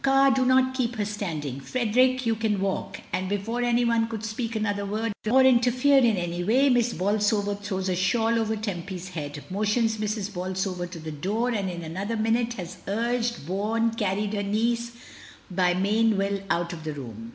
[0.03, 4.07] "Car, do not keep her standing; Frederick, you can walk;" and be fore any one
[4.07, 8.55] could speak another word or interfere in any way, Miss Bolsover throws a shawl over
[8.55, 10.33] Temp/s head, motions Mrs.
[10.33, 14.93] Bolsover to the door, and in another minute has urged, borne, carried her niece
[15.51, 17.29] by main will out of the room.